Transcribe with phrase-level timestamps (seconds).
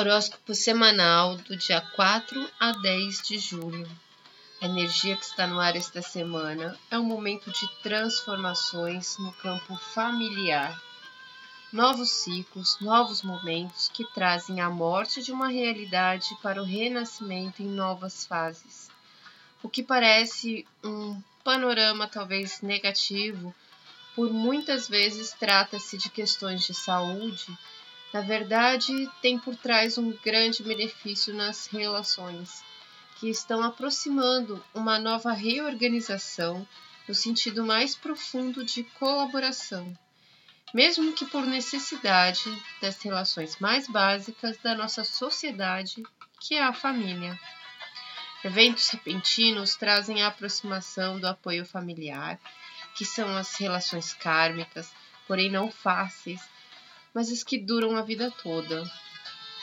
[0.00, 3.86] Horóscopo semanal do dia 4 a 10 de julho.
[4.58, 9.76] A energia que está no ar esta semana é um momento de transformações no campo
[9.92, 10.80] familiar.
[11.70, 17.66] Novos ciclos, novos momentos que trazem a morte de uma realidade para o renascimento em
[17.66, 18.88] novas fases.
[19.62, 23.54] O que parece um panorama talvez negativo,
[24.16, 27.54] por muitas vezes trata-se de questões de saúde
[28.12, 32.64] na verdade, tem por trás um grande benefício nas relações,
[33.16, 36.66] que estão aproximando uma nova reorganização
[37.06, 39.96] no sentido mais profundo de colaboração,
[40.74, 42.42] mesmo que por necessidade
[42.80, 46.02] das relações mais básicas da nossa sociedade,
[46.40, 47.38] que é a família.
[48.42, 52.40] Eventos repentinos trazem a aproximação do apoio familiar,
[52.96, 54.92] que são as relações kármicas,
[55.26, 56.40] porém não fáceis
[57.14, 58.90] mas as que duram a vida toda.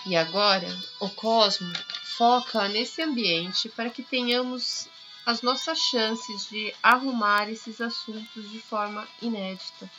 [0.05, 0.67] E agora,
[0.99, 1.71] o Cosmo
[2.17, 4.87] foca nesse ambiente para que tenhamos
[5.25, 9.89] as nossas chances de arrumar esses assuntos de forma inédita.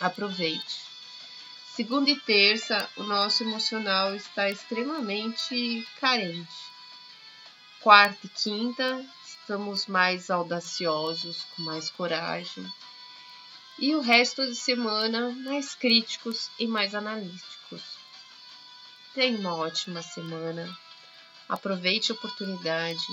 [0.00, 0.80] Aproveite.
[1.74, 6.56] Segunda e terça, o nosso emocional está extremamente carente.
[7.80, 12.66] Quarta e quinta, estamos mais audaciosos, com mais coragem
[13.78, 17.82] e o resto de semana mais críticos e mais analíticos.
[19.14, 20.76] Tenha uma ótima semana,
[21.48, 23.06] aproveite a oportunidade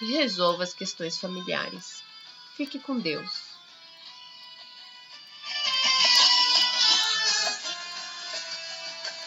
[0.00, 2.02] e resolva as questões familiares.
[2.56, 3.43] Fique com Deus.